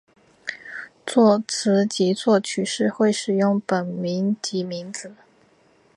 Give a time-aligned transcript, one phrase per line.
[1.05, 5.13] 作词及作曲时会使用本名巽明子。